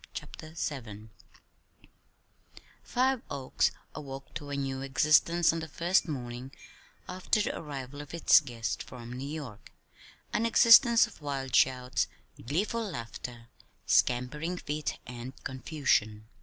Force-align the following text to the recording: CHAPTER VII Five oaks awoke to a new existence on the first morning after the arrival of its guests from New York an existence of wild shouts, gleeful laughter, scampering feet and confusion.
CHAPTER 0.15 0.55
VII 0.57 1.09
Five 2.81 3.21
oaks 3.29 3.69
awoke 3.93 4.33
to 4.33 4.49
a 4.49 4.55
new 4.57 4.81
existence 4.81 5.53
on 5.53 5.59
the 5.59 5.67
first 5.67 6.07
morning 6.07 6.51
after 7.07 7.39
the 7.39 7.55
arrival 7.55 8.01
of 8.01 8.11
its 8.11 8.39
guests 8.39 8.83
from 8.83 9.13
New 9.13 9.29
York 9.29 9.71
an 10.33 10.47
existence 10.47 11.05
of 11.05 11.21
wild 11.21 11.55
shouts, 11.55 12.07
gleeful 12.43 12.83
laughter, 12.89 13.49
scampering 13.85 14.57
feet 14.57 14.97
and 15.05 15.33
confusion. 15.43 16.25